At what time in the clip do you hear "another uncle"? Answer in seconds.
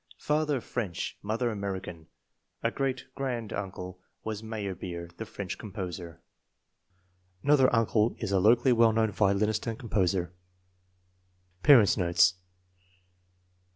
7.43-8.15